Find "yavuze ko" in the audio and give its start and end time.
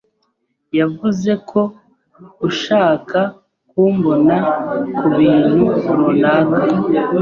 0.79-1.61